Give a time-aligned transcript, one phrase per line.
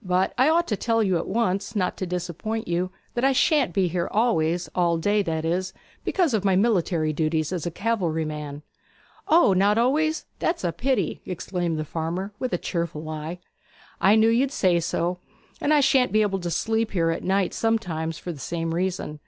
[0.00, 3.74] But I ought to tell you at once, not to disappoint you, that I shan't
[3.74, 8.24] be here always all day, that is, because of my military duties as a cavalry
[8.24, 8.62] man.'
[9.28, 10.24] 'O, not always?
[10.38, 13.38] That's a pity!' exclaimed the farmer with a cheerful eye.
[14.00, 15.18] 'I knew you'd say so.
[15.60, 19.20] And I shan't be able to sleep here at night sometimes, for the same reason.'